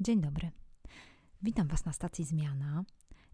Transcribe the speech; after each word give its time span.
Dzień 0.00 0.20
dobry. 0.20 0.50
Witam 1.42 1.68
Was 1.68 1.84
na 1.84 1.92
stacji 1.92 2.24
Zmiana. 2.24 2.84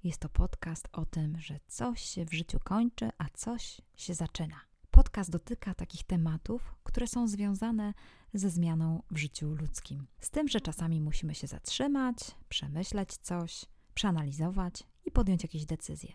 Jest 0.05 0.21
to 0.21 0.29
podcast 0.29 0.89
o 0.93 1.07
tym, 1.07 1.41
że 1.41 1.61
coś 1.67 2.01
się 2.01 2.25
w 2.25 2.35
życiu 2.35 2.59
kończy, 2.65 3.11
a 3.19 3.25
coś 3.35 3.81
się 3.97 4.15
zaczyna. 4.15 4.61
Podcast 4.91 5.31
dotyka 5.31 5.75
takich 5.75 6.05
tematów, 6.05 6.75
które 6.85 7.07
są 7.07 7.29
związane 7.29 7.95
ze 8.35 8.51
zmianą 8.51 9.03
w 9.11 9.19
życiu 9.19 9.55
ludzkim. 9.55 10.07
Z 10.21 10.31
tym, 10.31 10.49
że 10.49 10.61
czasami 10.61 11.01
musimy 11.01 11.35
się 11.35 11.47
zatrzymać, 11.47 12.17
przemyśleć 12.49 13.17
coś, 13.17 13.65
przeanalizować 13.95 14.83
i 15.05 15.11
podjąć 15.11 15.43
jakieś 15.43 15.67
decyzje. 15.67 16.13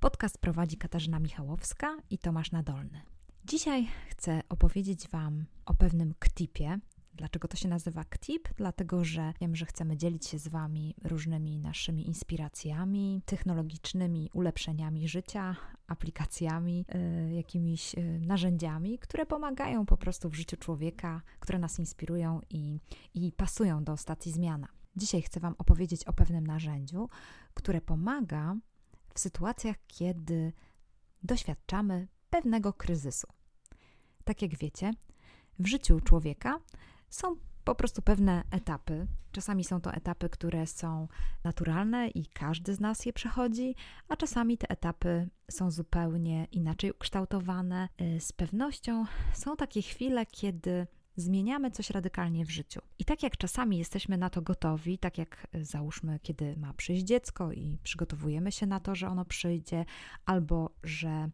Podcast 0.00 0.38
prowadzi 0.38 0.76
Katarzyna 0.76 1.18
Michałowska 1.18 1.96
i 2.10 2.18
Tomasz 2.18 2.52
Nadolny. 2.52 3.02
Dzisiaj 3.44 3.88
chcę 4.10 4.42
opowiedzieć 4.48 5.08
Wam 5.08 5.46
o 5.66 5.74
pewnym 5.74 6.14
ktipie, 6.18 6.78
Dlaczego 7.16 7.48
to 7.48 7.56
się 7.56 7.68
nazywa 7.68 8.04
KTIP? 8.04 8.48
Dlatego, 8.56 9.04
że 9.04 9.32
wiem, 9.40 9.56
że 9.56 9.66
chcemy 9.66 9.96
dzielić 9.96 10.26
się 10.26 10.38
z 10.38 10.48
Wami 10.48 10.94
różnymi 11.04 11.58
naszymi 11.58 12.06
inspiracjami, 12.06 13.22
technologicznymi 13.26 14.30
ulepszeniami 14.32 15.08
życia, 15.08 15.56
aplikacjami, 15.86 16.86
y, 17.30 17.34
jakimiś 17.34 17.94
y, 17.94 18.20
narzędziami, 18.20 18.98
które 18.98 19.26
pomagają 19.26 19.86
po 19.86 19.96
prostu 19.96 20.30
w 20.30 20.34
życiu 20.34 20.56
człowieka, 20.56 21.22
które 21.40 21.58
nas 21.58 21.78
inspirują 21.78 22.40
i, 22.50 22.80
i 23.14 23.32
pasują 23.32 23.84
do 23.84 23.96
stacji 23.96 24.32
zmiana. 24.32 24.68
Dzisiaj 24.96 25.22
chcę 25.22 25.40
Wam 25.40 25.54
opowiedzieć 25.58 26.04
o 26.04 26.12
pewnym 26.12 26.46
narzędziu, 26.46 27.08
które 27.54 27.80
pomaga 27.80 28.56
w 29.14 29.20
sytuacjach, 29.20 29.76
kiedy 29.86 30.52
doświadczamy 31.22 32.08
pewnego 32.30 32.72
kryzysu. 32.72 33.26
Tak 34.24 34.42
jak 34.42 34.58
wiecie, 34.58 34.90
w 35.58 35.66
życiu 35.66 36.00
człowieka 36.00 36.60
są 37.14 37.36
po 37.64 37.74
prostu 37.74 38.02
pewne 38.02 38.44
etapy. 38.50 39.06
Czasami 39.32 39.64
są 39.64 39.80
to 39.80 39.92
etapy, 39.92 40.28
które 40.28 40.66
są 40.66 41.08
naturalne 41.44 42.08
i 42.08 42.26
każdy 42.26 42.74
z 42.74 42.80
nas 42.80 43.06
je 43.06 43.12
przechodzi, 43.12 43.74
a 44.08 44.16
czasami 44.16 44.58
te 44.58 44.70
etapy 44.70 45.28
są 45.50 45.70
zupełnie 45.70 46.46
inaczej 46.52 46.90
ukształtowane. 46.90 47.88
Y, 48.00 48.20
z 48.20 48.32
pewnością 48.32 49.04
są 49.34 49.56
takie 49.56 49.82
chwile, 49.82 50.26
kiedy 50.26 50.86
zmieniamy 51.16 51.70
coś 51.70 51.90
radykalnie 51.90 52.44
w 52.44 52.50
życiu. 52.50 52.80
I 52.98 53.04
tak 53.04 53.22
jak 53.22 53.36
czasami 53.36 53.78
jesteśmy 53.78 54.18
na 54.18 54.30
to 54.30 54.42
gotowi, 54.42 54.98
tak 54.98 55.18
jak 55.18 55.46
y, 55.54 55.64
załóżmy, 55.64 56.18
kiedy 56.22 56.56
ma 56.56 56.72
przyjść 56.74 57.04
dziecko 57.04 57.52
i 57.52 57.78
przygotowujemy 57.82 58.52
się 58.52 58.66
na 58.66 58.80
to, 58.80 58.94
że 58.94 59.08
ono 59.08 59.24
przyjdzie, 59.24 59.84
albo 60.26 60.70
że 60.82 61.30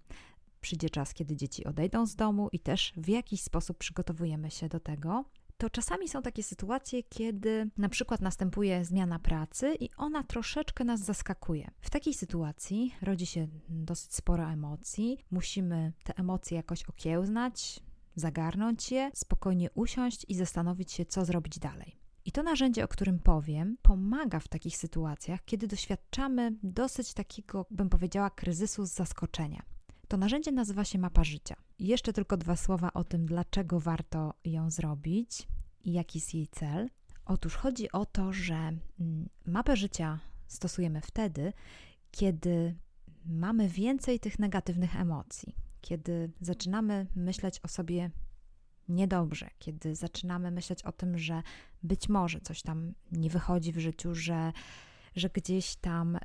przyjdzie 0.61 0.91
czas, 0.91 1.15
kiedy 1.15 1.37
dzieci 1.37 1.65
odejdą 1.65 2.07
z 2.07 2.17
domu 2.17 2.49
i 2.53 2.59
też 2.59 2.93
w 2.97 3.09
jakiś 3.09 3.41
sposób 3.43 3.79
przygotowujemy 3.79 4.51
się 4.51 4.69
do 4.69 4.81
tego, 4.81 5.25
to 5.61 5.71
czasami 5.71 6.09
są 6.09 6.23
takie 6.23 6.43
sytuacje, 6.43 7.03
kiedy 7.03 7.71
na 7.77 7.89
przykład 7.89 8.21
następuje 8.21 8.85
zmiana 8.85 9.19
pracy 9.19 9.75
i 9.81 9.91
ona 9.97 10.23
troszeczkę 10.25 10.85
nas 10.85 11.01
zaskakuje. 11.01 11.71
W 11.81 11.91
takiej 11.91 12.15
sytuacji 12.15 12.95
rodzi 13.03 13.27
się 13.27 13.49
dosyć 13.69 14.15
sporo 14.15 14.45
emocji, 14.45 15.19
musimy 15.31 15.93
te 16.05 16.19
emocje 16.19 16.57
jakoś 16.57 16.85
okiełznać, 16.85 17.81
zagarnąć 18.15 18.93
je, 18.93 19.11
spokojnie 19.15 19.71
usiąść 19.75 20.27
i 20.29 20.35
zastanowić 20.35 20.93
się, 20.93 21.05
co 21.05 21.25
zrobić 21.25 21.59
dalej. 21.59 21.97
I 22.25 22.33
to 22.33 22.43
narzędzie, 22.43 22.85
o 22.85 22.89
którym 22.89 23.19
powiem, 23.19 23.77
pomaga 23.83 24.41
w 24.41 24.49
takich 24.49 24.77
sytuacjach, 24.77 25.45
kiedy 25.45 25.67
doświadczamy 25.67 26.53
dosyć 26.63 27.15
takiego, 27.15 27.67
bym 27.71 27.89
powiedziała, 27.89 28.31
kryzysu 28.31 28.87
z 28.87 28.91
zaskoczenia. 28.91 29.63
To 30.11 30.17
narzędzie 30.17 30.53
nazywa 30.53 30.85
się 30.85 30.99
mapa 30.99 31.25
życia. 31.25 31.57
Jeszcze 31.79 32.13
tylko 32.13 32.37
dwa 32.37 32.57
słowa 32.57 32.93
o 32.93 33.05
tym, 33.05 33.27
dlaczego 33.27 33.81
warto 33.81 34.35
ją 34.45 34.71
zrobić 34.71 35.49
i 35.85 35.93
jaki 35.93 36.19
jest 36.19 36.35
jej 36.35 36.49
cel. 36.49 36.91
Otóż 37.25 37.57
chodzi 37.57 37.93
o 37.93 38.07
to, 38.07 38.33
że 38.33 38.55
mm, 38.55 39.29
mapę 39.47 39.77
życia 39.77 40.19
stosujemy 40.47 41.01
wtedy, 41.01 41.53
kiedy 42.11 42.77
mamy 43.25 43.69
więcej 43.69 44.21
tych 44.21 44.39
negatywnych 44.39 44.97
emocji, 44.97 45.55
kiedy 45.81 46.31
zaczynamy 46.41 47.07
myśleć 47.17 47.61
o 47.63 47.69
sobie 47.69 48.11
niedobrze, 48.89 49.51
kiedy 49.59 49.95
zaczynamy 49.95 50.51
myśleć 50.51 50.83
o 50.83 50.93
tym, 50.93 51.19
że 51.19 51.43
być 51.83 52.09
może 52.09 52.41
coś 52.41 52.63
tam 52.63 52.95
nie 53.13 53.31
wychodzi 53.31 53.73
w 53.73 53.79
życiu, 53.79 54.15
że, 54.15 54.53
że 55.17 55.29
gdzieś 55.29 55.77
tam 55.77 56.19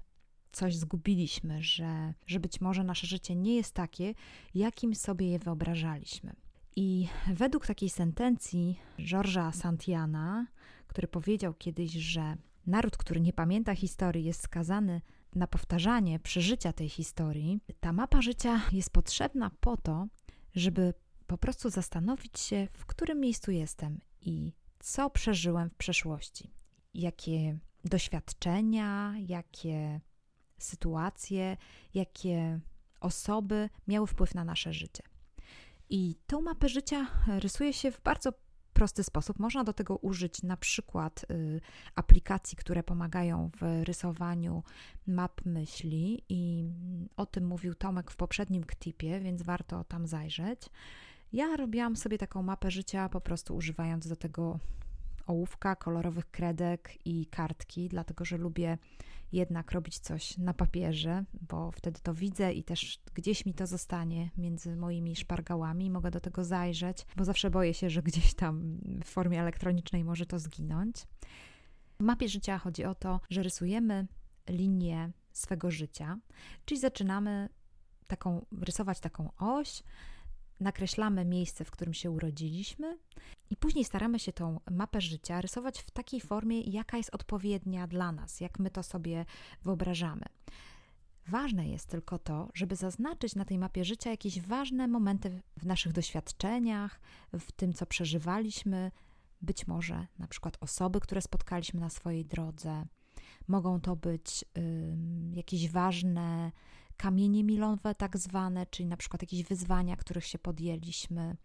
coś 0.55 0.75
zgubiliśmy, 0.75 1.63
że, 1.63 2.13
że 2.27 2.39
być 2.39 2.61
może 2.61 2.83
nasze 2.83 3.07
życie 3.07 3.35
nie 3.35 3.55
jest 3.55 3.73
takie, 3.73 4.13
jakim 4.53 4.95
sobie 4.95 5.27
je 5.27 5.39
wyobrażaliśmy. 5.39 6.35
I 6.75 7.07
według 7.33 7.67
takiej 7.67 7.89
sentencji 7.89 8.79
Georgesa 8.99 9.51
Santiana, 9.51 10.47
który 10.87 11.07
powiedział 11.07 11.53
kiedyś, 11.53 11.91
że 11.91 12.37
naród, 12.67 12.97
który 12.97 13.21
nie 13.21 13.33
pamięta 13.33 13.75
historii, 13.75 14.25
jest 14.25 14.43
skazany 14.43 15.01
na 15.35 15.47
powtarzanie 15.47 16.19
przeżycia 16.19 16.73
tej 16.73 16.89
historii, 16.89 17.59
ta 17.79 17.93
mapa 17.93 18.21
życia 18.21 18.61
jest 18.71 18.89
potrzebna 18.89 19.51
po 19.59 19.77
to, 19.77 20.07
żeby 20.55 20.93
po 21.27 21.37
prostu 21.37 21.69
zastanowić 21.69 22.39
się, 22.39 22.67
w 22.73 22.85
którym 22.85 23.19
miejscu 23.19 23.51
jestem 23.51 23.99
i 24.21 24.53
co 24.79 25.09
przeżyłem 25.09 25.69
w 25.69 25.75
przeszłości, 25.75 26.51
jakie 26.93 27.57
doświadczenia, 27.85 29.13
jakie 29.27 30.01
sytuacje, 30.57 31.57
jakie 31.93 32.59
osoby 32.99 33.69
miały 33.87 34.07
wpływ 34.07 34.35
na 34.35 34.43
nasze 34.43 34.73
życie. 34.73 35.03
I 35.89 36.15
tą 36.27 36.41
mapę 36.41 36.69
życia 36.69 37.07
rysuje 37.27 37.73
się 37.73 37.91
w 37.91 38.01
bardzo 38.01 38.33
prosty 38.73 39.03
sposób. 39.03 39.39
Można 39.39 39.63
do 39.63 39.73
tego 39.73 39.97
użyć 39.97 40.43
na 40.43 40.57
przykład 40.57 41.25
y, 41.31 41.61
aplikacji, 41.95 42.57
które 42.57 42.83
pomagają 42.83 43.49
w 43.61 43.83
rysowaniu 43.83 44.63
map 45.07 45.45
myśli, 45.45 46.23
i 46.29 46.69
o 47.17 47.25
tym 47.25 47.47
mówił 47.47 47.75
Tomek 47.75 48.11
w 48.11 48.15
poprzednim 48.15 48.63
ktipie, 48.63 49.19
więc 49.19 49.43
warto 49.43 49.83
tam 49.83 50.07
zajrzeć. 50.07 50.69
Ja 51.33 51.57
robiłam 51.57 51.95
sobie 51.95 52.17
taką 52.17 52.43
mapę 52.43 52.71
życia 52.71 53.09
po 53.09 53.21
prostu 53.21 53.55
używając 53.55 54.07
do 54.07 54.15
tego 54.15 54.59
ołówka, 55.27 55.75
kolorowych 55.75 56.31
kredek 56.31 56.97
i 57.05 57.25
kartki, 57.25 57.89
dlatego 57.89 58.25
że 58.25 58.37
lubię 58.37 58.77
jednak 59.31 59.71
robić 59.71 59.99
coś 59.99 60.37
na 60.37 60.53
papierze, 60.53 61.25
bo 61.41 61.71
wtedy 61.71 61.99
to 62.03 62.13
widzę 62.13 62.53
i 62.53 62.63
też 62.63 62.99
gdzieś 63.13 63.45
mi 63.45 63.53
to 63.53 63.67
zostanie 63.67 64.29
między 64.37 64.75
moimi 64.75 65.15
szpargałami, 65.15 65.89
mogę 65.89 66.11
do 66.11 66.19
tego 66.19 66.43
zajrzeć, 66.43 67.05
bo 67.15 67.25
zawsze 67.25 67.49
boję 67.49 67.73
się, 67.73 67.89
że 67.89 68.03
gdzieś 68.03 68.33
tam 68.33 68.79
w 69.03 69.07
formie 69.07 69.41
elektronicznej 69.41 70.03
może 70.03 70.25
to 70.25 70.39
zginąć. 70.39 70.95
W 71.99 72.03
mapie 72.03 72.29
życia 72.29 72.57
chodzi 72.57 72.85
o 72.85 72.95
to, 72.95 73.21
że 73.29 73.43
rysujemy 73.43 74.07
linię 74.49 75.11
swego 75.31 75.71
życia, 75.71 76.17
czyli 76.65 76.81
zaczynamy 76.81 77.49
taką, 78.07 78.45
rysować 78.61 78.99
taką 78.99 79.29
oś, 79.37 79.83
nakreślamy 80.59 81.25
miejsce, 81.25 81.65
w 81.65 81.71
którym 81.71 81.93
się 81.93 82.11
urodziliśmy 82.11 82.97
i 83.49 83.57
później 83.57 83.85
staramy 83.85 84.19
się 84.19 84.33
tą 84.33 84.59
mapę 84.71 85.01
życia 85.01 85.41
rysować 85.41 85.79
w 85.79 85.91
takiej 85.91 86.21
formie, 86.21 86.61
jaka 86.61 86.97
jest 86.97 87.15
odpowiednia 87.15 87.87
dla 87.87 88.11
nas, 88.11 88.41
jak 88.41 88.59
my 88.59 88.69
to 88.69 88.83
sobie 88.83 89.25
wyobrażamy. 89.63 90.25
Ważne 91.27 91.69
jest 91.69 91.87
tylko 91.87 92.19
to, 92.19 92.49
żeby 92.53 92.75
zaznaczyć 92.75 93.35
na 93.35 93.45
tej 93.45 93.57
mapie 93.57 93.85
życia 93.85 94.09
jakieś 94.09 94.41
ważne 94.41 94.87
momenty 94.87 95.41
w 95.57 95.65
naszych 95.65 95.93
doświadczeniach, 95.93 96.99
w 97.33 97.51
tym, 97.51 97.73
co 97.73 97.85
przeżywaliśmy, 97.85 98.91
być 99.41 99.67
może 99.67 100.07
na 100.19 100.27
przykład 100.27 100.57
osoby, 100.61 100.99
które 100.99 101.21
spotkaliśmy 101.21 101.79
na 101.79 101.89
swojej 101.89 102.25
drodze. 102.25 102.85
Mogą 103.47 103.81
to 103.81 103.95
być 103.95 104.45
y, 104.57 104.97
jakieś 105.33 105.69
ważne 105.69 106.51
kamienie 106.97 107.43
milowe, 107.43 107.95
tak 107.95 108.17
zwane, 108.17 108.65
czyli 108.65 108.85
na 108.89 108.97
przykład 108.97 109.21
jakieś 109.21 109.43
wyzwania, 109.43 109.95
których 109.95 110.25
się 110.25 110.39
podjęliśmy. 110.39 111.35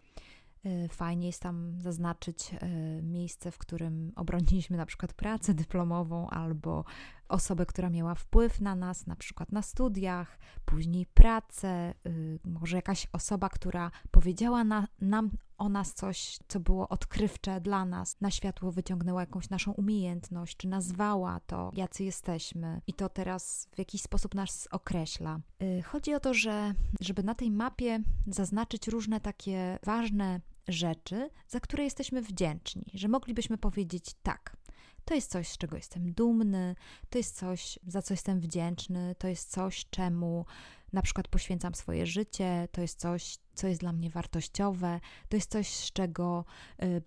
Y, 0.67 0.89
fajnie 0.89 1.27
jest 1.27 1.43
tam 1.43 1.81
zaznaczyć 1.81 2.55
y, 2.55 3.03
miejsce, 3.03 3.51
w 3.51 3.59
którym 3.59 4.13
obroniliśmy 4.17 4.77
na 4.77 4.87
przykład 4.87 5.13
pracę 5.13 5.55
dyplomową 5.55 6.31
albo 6.31 6.85
osobę, 7.31 7.67
która 7.67 7.91
miała 7.91 8.15
wpływ 8.15 8.61
na 8.61 8.75
nas, 8.75 9.07
na 9.07 9.17
przykład 9.17 9.53
na 9.53 9.63
studiach, 9.63 10.39
później 10.65 11.07
pracę, 11.07 11.95
y, 12.07 12.39
może 12.45 12.77
jakaś 12.77 13.07
osoba, 13.13 13.49
która 13.49 13.91
powiedziała 14.11 14.65
na, 14.65 14.87
nam 15.01 15.31
o 15.59 15.69
nas 15.69 15.95
coś, 15.95 16.39
co 16.49 16.61
było 16.61 16.89
odkrywcze 16.89 17.61
dla 17.61 17.85
nas, 17.85 18.21
na 18.21 18.31
światło 18.31 18.73
wyciągnęła 18.73 19.21
jakąś 19.21 19.51
naszą 19.51 19.73
umiejętność, 19.73 20.57
czy 20.57 20.69
nazwała 20.69 21.41
to, 21.41 21.71
jacy 21.75 22.05
jesteśmy, 22.05 22.81
i 22.87 22.93
to 22.93 23.09
teraz 23.09 23.69
w 23.75 23.79
jakiś 23.79 24.03
sposób 24.03 24.35
nas 24.35 24.69
określa. 24.71 25.41
Chodzi 25.85 26.15
o 26.15 26.21
to, 26.21 26.35
że 26.35 26.75
żeby 27.01 27.23
na 27.23 27.35
tej 27.35 27.51
mapie 27.51 28.01
zaznaczyć 28.27 28.89
różne 28.89 29.21
takie 29.21 29.79
ważne 29.83 30.41
rzeczy, 30.69 31.31
za 31.49 31.61
które 31.61 31.85
jesteśmy 31.85 32.23
wdzięczni, 32.23 32.85
że 32.95 33.09
moglibyśmy 33.09 33.59
powiedzieć 33.59 34.05
tak. 34.23 34.57
To 35.05 35.15
jest 35.15 35.31
coś, 35.31 35.49
z 35.49 35.59
czego 35.59 35.77
jestem 35.77 36.13
dumny, 36.13 36.75
to 37.11 37.19
jest 37.19 37.37
coś, 37.37 37.79
za 37.87 38.03
co 38.03 38.15
jestem 38.15 38.41
wdzięczny, 38.41 39.15
to 39.19 39.29
jest 39.29 39.51
coś, 39.51 39.87
czemu 39.91 40.45
na 40.93 41.03
przykład 41.03 41.29
poświęcam 41.29 41.75
swoje 41.75 42.07
życie, 42.07 42.69
to 42.73 42.81
jest 42.81 43.01
coś, 43.01 43.39
co 43.55 43.67
jest 43.67 43.81
dla 43.81 43.93
mnie 43.93 44.11
wartościowe, 44.11 45.01
to 45.29 45.37
jest 45.37 45.51
coś, 45.51 45.69
z 45.69 45.93
czego, 45.93 46.45
y, 46.83 47.03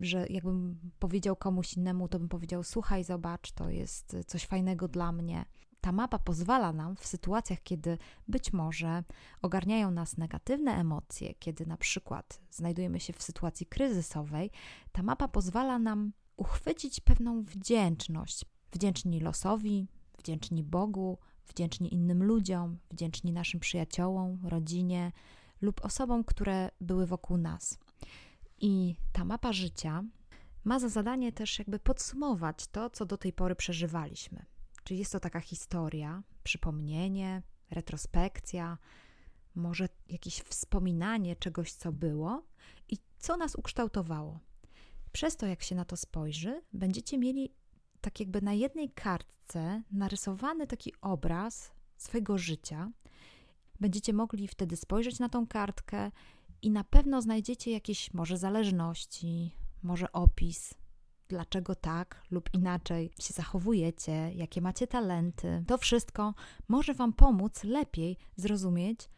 że 0.00 0.26
jakbym 0.30 0.78
powiedział 0.98 1.36
komuś 1.36 1.74
innemu, 1.74 2.08
to 2.08 2.18
bym 2.18 2.28
powiedział: 2.28 2.64
Słuchaj, 2.64 3.04
zobacz, 3.04 3.52
to 3.52 3.70
jest 3.70 4.16
coś 4.26 4.46
fajnego 4.46 4.88
dla 4.88 5.12
mnie. 5.12 5.44
Ta 5.80 5.92
mapa 5.92 6.18
pozwala 6.18 6.72
nam 6.72 6.96
w 6.96 7.06
sytuacjach, 7.06 7.62
kiedy 7.62 7.98
być 8.28 8.52
może 8.52 9.04
ogarniają 9.42 9.90
nas 9.90 10.16
negatywne 10.16 10.72
emocje, 10.72 11.34
kiedy 11.34 11.66
na 11.66 11.76
przykład 11.76 12.40
znajdujemy 12.50 13.00
się 13.00 13.12
w 13.12 13.22
sytuacji 13.22 13.66
kryzysowej, 13.66 14.50
ta 14.92 15.02
mapa 15.02 15.28
pozwala 15.28 15.78
nam 15.78 16.12
uchwycić 16.38 17.00
pewną 17.00 17.42
wdzięczność. 17.42 18.44
Wdzięczni 18.72 19.20
losowi, 19.20 19.88
wdzięczni 20.18 20.62
Bogu, 20.62 21.18
wdzięczni 21.46 21.94
innym 21.94 22.22
ludziom, 22.22 22.78
wdzięczni 22.90 23.32
naszym 23.32 23.60
przyjaciołom, 23.60 24.38
rodzinie 24.44 25.12
lub 25.60 25.84
osobom, 25.84 26.24
które 26.24 26.70
były 26.80 27.06
wokół 27.06 27.36
nas. 27.36 27.78
I 28.60 28.96
ta 29.12 29.24
mapa 29.24 29.52
życia 29.52 30.04
ma 30.64 30.78
za 30.78 30.88
zadanie 30.88 31.32
też 31.32 31.58
jakby 31.58 31.78
podsumować 31.78 32.66
to, 32.66 32.90
co 32.90 33.06
do 33.06 33.18
tej 33.18 33.32
pory 33.32 33.54
przeżywaliśmy. 33.54 34.44
Czyli 34.84 35.00
jest 35.00 35.12
to 35.12 35.20
taka 35.20 35.40
historia, 35.40 36.22
przypomnienie, 36.42 37.42
retrospekcja, 37.70 38.78
może 39.54 39.88
jakieś 40.08 40.40
wspominanie 40.40 41.36
czegoś, 41.36 41.72
co 41.72 41.92
było 41.92 42.42
i 42.88 42.98
co 43.18 43.36
nas 43.36 43.54
ukształtowało. 43.54 44.40
Przez 45.12 45.36
to, 45.36 45.46
jak 45.46 45.62
się 45.62 45.74
na 45.74 45.84
to 45.84 45.96
spojrzy, 45.96 46.62
będziecie 46.72 47.18
mieli 47.18 47.54
tak 48.00 48.20
jakby 48.20 48.42
na 48.42 48.52
jednej 48.52 48.90
kartce 48.90 49.82
narysowany 49.90 50.66
taki 50.66 50.92
obraz 51.00 51.72
swojego 51.96 52.38
życia. 52.38 52.90
Będziecie 53.80 54.12
mogli 54.12 54.48
wtedy 54.48 54.76
spojrzeć 54.76 55.18
na 55.18 55.28
tą 55.28 55.46
kartkę 55.46 56.10
i 56.62 56.70
na 56.70 56.84
pewno 56.84 57.22
znajdziecie 57.22 57.70
jakieś 57.70 58.14
może 58.14 58.38
zależności, 58.38 59.50
może 59.82 60.12
opis, 60.12 60.74
dlaczego 61.28 61.74
tak 61.74 62.22
lub 62.30 62.50
inaczej 62.54 63.10
się 63.20 63.34
zachowujecie, 63.34 64.32
jakie 64.34 64.60
macie 64.60 64.86
talenty. 64.86 65.64
To 65.66 65.78
wszystko 65.78 66.34
może 66.68 66.94
Wam 66.94 67.12
pomóc 67.12 67.64
lepiej 67.64 68.16
zrozumieć 68.36 69.08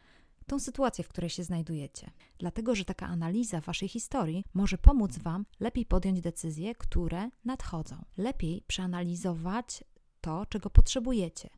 tą 0.51 0.59
sytuację, 0.59 1.03
w 1.03 1.07
której 1.07 1.29
się 1.29 1.43
znajdujecie. 1.43 2.11
Dlatego, 2.37 2.75
że 2.75 2.85
taka 2.85 3.07
analiza 3.07 3.61
Waszej 3.61 3.89
historii 3.89 4.43
może 4.53 4.77
pomóc 4.77 5.17
Wam 5.17 5.45
lepiej 5.59 5.85
podjąć 5.85 6.21
decyzje, 6.21 6.75
które 6.75 7.29
nadchodzą. 7.45 8.05
Lepiej 8.17 8.63
przeanalizować 8.67 9.83
to, 10.21 10.45
czego 10.45 10.69
potrzebujecie, 10.69 11.49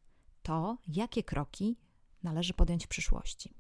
to, 0.44 0.78
jakie 0.88 1.24
kroki 1.24 1.78
należy 2.24 2.54
podjąć 2.54 2.86
w 2.86 2.88
przyszłości. 2.88 3.54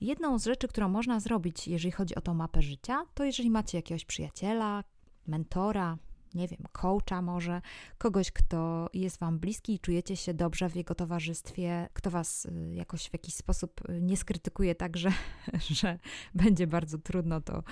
Jedną 0.00 0.38
z 0.38 0.44
rzeczy, 0.44 0.68
którą 0.68 0.88
można 0.88 1.20
zrobić, 1.20 1.68
jeżeli 1.68 1.92
chodzi 1.92 2.14
o 2.14 2.20
tą 2.20 2.34
mapę 2.34 2.62
życia, 2.62 3.06
to 3.14 3.24
jeżeli 3.24 3.50
macie 3.50 3.78
jakiegoś 3.78 4.04
przyjaciela, 4.04 4.84
mentora, 5.26 5.98
nie 6.34 6.48
wiem, 6.48 6.60
coacha 6.72 7.22
może, 7.22 7.62
kogoś, 7.98 8.30
kto 8.30 8.90
jest 8.94 9.18
Wam 9.18 9.38
bliski 9.38 9.74
i 9.74 9.80
czujecie 9.80 10.16
się 10.16 10.34
dobrze 10.34 10.68
w 10.70 10.76
jego 10.76 10.94
towarzystwie, 10.94 11.88
kto 11.92 12.10
Was 12.10 12.46
y, 12.46 12.74
jakoś 12.74 13.08
w 13.08 13.12
jakiś 13.12 13.34
sposób 13.34 13.80
y, 13.88 14.00
nie 14.02 14.16
skrytykuje 14.16 14.74
tak, 14.74 14.96
że, 14.96 15.12
że 15.80 15.98
będzie 16.34 16.66
bardzo 16.66 16.98
trudno 16.98 17.40
to 17.40 17.62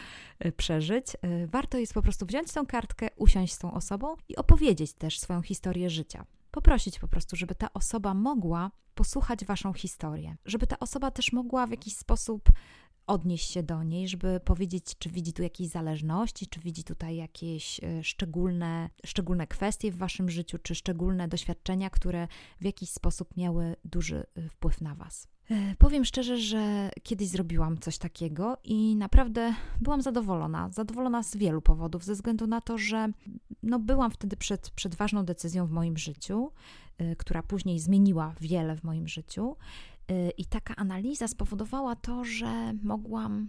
y, 0.44 0.52
przeżyć. 0.52 1.06
Warto 1.46 1.78
jest 1.78 1.94
po 1.94 2.02
prostu 2.02 2.26
wziąć 2.26 2.52
tą 2.52 2.66
kartkę, 2.66 3.08
usiąść 3.16 3.52
z 3.52 3.58
tą 3.58 3.74
osobą 3.74 4.16
i 4.28 4.36
opowiedzieć 4.36 4.92
też 4.92 5.20
swoją 5.20 5.42
historię 5.42 5.90
życia. 5.90 6.26
Poprosić 6.50 6.98
po 6.98 7.08
prostu, 7.08 7.36
żeby 7.36 7.54
ta 7.54 7.72
osoba 7.72 8.14
mogła 8.14 8.70
posłuchać 8.94 9.44
Waszą 9.44 9.72
historię, 9.72 10.36
żeby 10.44 10.66
ta 10.66 10.78
osoba 10.78 11.10
też 11.10 11.32
mogła 11.32 11.66
w 11.66 11.70
jakiś 11.70 11.96
sposób 11.96 12.48
odnieść 13.06 13.50
się 13.50 13.62
do 13.62 13.82
niej, 13.82 14.08
żeby 14.08 14.40
powiedzieć, 14.44 14.84
czy 14.98 15.10
widzi 15.10 15.32
tu 15.32 15.42
jakieś 15.42 15.68
zależności, 15.68 16.46
czy 16.46 16.60
widzi 16.60 16.84
tutaj 16.84 17.16
jakieś 17.16 17.80
e, 17.84 18.04
szczególne, 18.04 18.90
szczególne 19.06 19.46
kwestie 19.46 19.92
w 19.92 19.96
waszym 19.96 20.30
życiu, 20.30 20.58
czy 20.58 20.74
szczególne 20.74 21.28
doświadczenia, 21.28 21.90
które 21.90 22.28
w 22.60 22.64
jakiś 22.64 22.90
sposób 22.90 23.36
miały 23.36 23.76
duży 23.84 24.26
e, 24.36 24.48
wpływ 24.48 24.80
na 24.80 24.94
was. 24.94 25.28
E, 25.50 25.74
powiem 25.78 26.04
szczerze, 26.04 26.38
że 26.38 26.90
kiedyś 27.02 27.28
zrobiłam 27.28 27.78
coś 27.78 27.98
takiego 27.98 28.56
i 28.64 28.96
naprawdę 28.96 29.54
byłam 29.80 30.02
zadowolona. 30.02 30.70
Zadowolona 30.70 31.22
z 31.22 31.36
wielu 31.36 31.62
powodów, 31.62 32.04
ze 32.04 32.14
względu 32.14 32.46
na 32.46 32.60
to, 32.60 32.78
że 32.78 33.08
no, 33.62 33.78
byłam 33.78 34.10
wtedy 34.10 34.36
przed, 34.36 34.70
przed 34.70 34.94
ważną 34.94 35.24
decyzją 35.24 35.66
w 35.66 35.70
moim 35.70 35.98
życiu, 35.98 36.52
która 37.18 37.42
później 37.42 37.78
zmieniła 37.78 38.34
wiele 38.40 38.76
w 38.76 38.84
moim 38.84 39.08
życiu. 39.08 39.56
Y, 40.10 40.30
I 40.36 40.46
taka 40.46 40.76
analiza 40.76 41.28
spowodowała 41.28 41.96
to, 41.96 42.24
że 42.24 42.72
mogłam, 42.82 43.48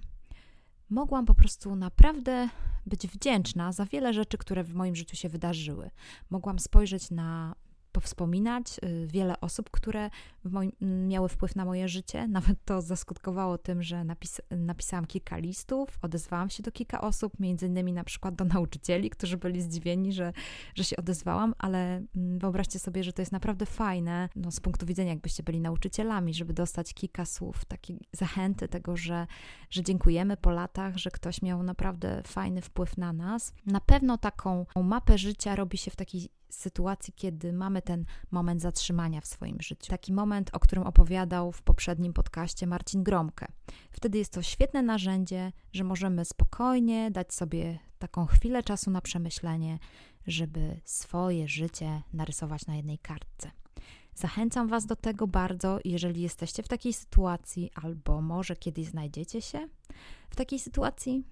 mogłam 0.90 1.26
po 1.26 1.36
prostu 1.36 1.76
naprawdę 1.76 2.50
być 2.86 3.08
wdzięczna 3.08 3.72
za 3.72 3.86
wiele 3.86 4.14
rzeczy, 4.14 4.38
które 4.38 4.64
w 4.64 4.74
moim 4.74 4.96
życiu 4.96 5.16
się 5.16 5.30
wydarzyły. 5.30 5.90
Mogłam 6.30 6.60
spojrzeć 6.60 7.12
na 7.12 7.56
powspominać 7.94 8.80
y, 8.84 9.08
wiele 9.08 9.42
osób, 9.42 9.70
które 9.72 10.10
moim, 10.44 10.72
miały 10.82 11.30
wpływ 11.30 11.56
na 11.56 11.66
moje 11.66 11.88
życie. 11.88 12.28
Nawet 12.38 12.66
to 12.66 12.82
zaskutkowało 12.82 13.58
tym, 13.58 13.84
że 13.84 14.04
napis, 14.04 14.42
napisałam 14.52 15.06
kilka 15.06 15.38
listów, 15.38 16.00
odezwałam 16.02 16.50
się 16.50 16.64
do 16.64 16.72
kilka 16.72 17.02
osób, 17.02 17.40
między 17.40 17.68
innymi 17.68 17.94
na 17.94 18.04
przykład 18.04 18.36
do 18.36 18.46
nauczycieli, 18.46 19.10
którzy 19.10 19.38
byli 19.38 19.62
zdziwieni, 19.62 20.14
że, 20.14 20.34
że 20.76 20.84
się 20.84 20.98
odezwałam, 20.98 21.56
ale 21.58 22.04
mm, 22.16 22.40
wyobraźcie 22.40 22.80
sobie, 22.80 23.04
że 23.04 23.14
to 23.14 23.22
jest 23.22 23.32
naprawdę 23.32 23.66
fajne 23.66 24.30
no, 24.36 24.52
z 24.52 24.60
punktu 24.60 24.86
widzenia, 24.86 25.12
jakbyście 25.12 25.44
byli 25.44 25.62
nauczycielami, 25.62 26.34
żeby 26.34 26.54
dostać 26.54 26.94
kilka 26.94 27.26
słów, 27.26 27.66
takiej 27.66 28.00
zachęty 28.12 28.68
tego, 28.68 28.98
że, 28.98 29.28
że 29.70 29.84
dziękujemy 29.84 30.38
po 30.38 30.52
latach, 30.52 30.98
że 30.98 31.12
ktoś 31.12 31.42
miał 31.42 31.64
naprawdę 31.64 32.22
fajny 32.26 32.62
wpływ 32.62 32.98
na 32.98 33.14
nas. 33.14 33.54
Na 33.66 33.82
pewno 33.82 34.18
taką 34.18 34.66
mapę 34.84 35.18
życia 35.18 35.56
robi 35.56 35.78
się 35.78 35.92
w 35.92 35.96
takiej 35.96 36.30
sytuacji, 36.56 37.14
kiedy 37.14 37.54
mamy 37.54 37.82
ten 37.82 38.06
moment 38.32 38.62
zatrzymania 38.62 39.22
w 39.22 39.28
swoim 39.28 39.62
życiu. 39.62 39.90
Taki 39.90 40.14
moment, 40.14 40.50
o 40.54 40.60
którym 40.60 40.84
opowiadał 40.84 41.52
w 41.52 41.62
poprzednim 41.62 42.14
podcaście 42.14 42.68
Marcin 42.68 43.04
Gromkę. 43.04 43.46
Wtedy 43.92 44.18
jest 44.18 44.34
to 44.34 44.42
świetne 44.42 44.82
narzędzie, 44.82 45.52
że 45.72 45.84
możemy 45.84 46.26
spokojnie 46.26 47.12
dać 47.12 47.34
sobie 47.34 47.80
taką 48.00 48.26
chwilę 48.26 48.64
czasu 48.64 48.92
na 48.92 49.02
przemyślenie, 49.02 49.80
żeby 50.28 50.82
swoje 50.84 51.48
życie 51.48 52.02
narysować 52.14 52.66
na 52.68 52.76
jednej 52.76 52.98
kartce. 53.00 53.52
Zachęcam 54.16 54.68
Was 54.68 54.86
do 54.86 54.96
tego 54.96 55.28
bardzo, 55.28 55.80
jeżeli 55.86 56.22
jesteście 56.22 56.64
w 56.64 56.68
takiej 56.68 56.94
sytuacji, 56.94 57.72
albo 57.76 58.22
może 58.22 58.56
kiedyś 58.56 58.88
znajdziecie 58.88 59.42
się 59.42 59.68
w 60.30 60.36
takiej 60.36 60.60
sytuacji, 60.60 61.24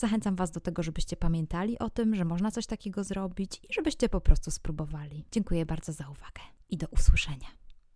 Zachęcam 0.00 0.36
Was 0.36 0.50
do 0.50 0.60
tego, 0.60 0.82
żebyście 0.82 1.16
pamiętali 1.16 1.78
o 1.78 1.90
tym, 1.90 2.14
że 2.14 2.24
można 2.24 2.50
coś 2.50 2.66
takiego 2.66 3.04
zrobić 3.04 3.60
i 3.70 3.72
żebyście 3.72 4.08
po 4.08 4.20
prostu 4.20 4.50
spróbowali. 4.50 5.24
Dziękuję 5.32 5.66
bardzo 5.66 5.92
za 5.92 6.08
uwagę 6.08 6.42
i 6.70 6.76
do 6.76 6.86
usłyszenia. 6.86 7.59